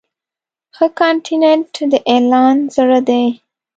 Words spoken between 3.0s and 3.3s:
دی.